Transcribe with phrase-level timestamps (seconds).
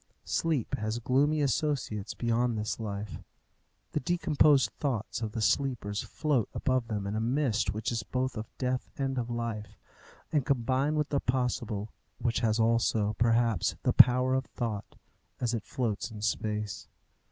[0.25, 3.17] Sleep has gloomy associates beyond this life:
[3.91, 8.35] the decomposed thoughts of the sleepers float above them in a mist which is both
[8.35, 9.77] of death and of life,
[10.31, 14.95] and combine with the possible, which has also, perhaps, the power of thought,
[15.39, 16.87] as it floats in space.